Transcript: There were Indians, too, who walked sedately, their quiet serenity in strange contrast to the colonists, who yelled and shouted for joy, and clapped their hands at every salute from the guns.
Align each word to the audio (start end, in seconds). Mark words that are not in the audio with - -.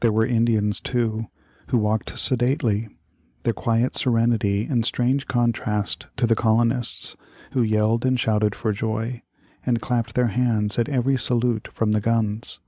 There 0.00 0.10
were 0.10 0.26
Indians, 0.26 0.80
too, 0.80 1.26
who 1.68 1.78
walked 1.78 2.18
sedately, 2.18 2.88
their 3.44 3.52
quiet 3.52 3.94
serenity 3.94 4.66
in 4.66 4.82
strange 4.82 5.28
contrast 5.28 6.08
to 6.16 6.26
the 6.26 6.34
colonists, 6.34 7.14
who 7.52 7.62
yelled 7.62 8.04
and 8.04 8.18
shouted 8.18 8.56
for 8.56 8.72
joy, 8.72 9.22
and 9.64 9.80
clapped 9.80 10.16
their 10.16 10.26
hands 10.34 10.80
at 10.80 10.88
every 10.88 11.16
salute 11.16 11.68
from 11.70 11.92
the 11.92 12.00
guns. 12.00 12.58